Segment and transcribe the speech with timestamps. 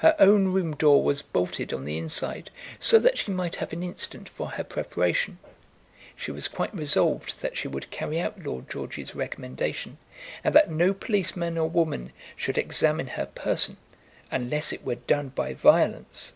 [0.00, 3.82] Her own room door was bolted on the inside, so that she might have an
[3.82, 5.38] instant for her preparation.
[6.14, 9.96] She was quite resolved that she would carry out Lord George's recommendation,
[10.44, 13.78] and that no policeman or woman should examine her person,
[14.30, 16.34] unless it were done by violence.